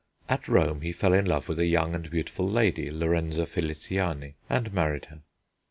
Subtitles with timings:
[0.27, 4.73] At Rome he fell in love with a young and beautiful lady, Lorenza Feliciani, and
[4.73, 5.21] married her.